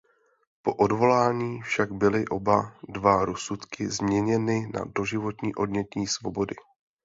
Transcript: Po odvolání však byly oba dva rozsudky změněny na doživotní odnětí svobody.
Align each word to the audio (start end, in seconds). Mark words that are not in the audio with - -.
Po 0.61 0.75
odvolání 0.75 1.61
však 1.61 1.91
byly 1.91 2.27
oba 2.27 2.75
dva 2.89 3.25
rozsudky 3.25 3.89
změněny 3.89 4.71
na 4.73 4.81
doživotní 4.95 5.55
odnětí 5.55 6.07
svobody. 6.07 6.55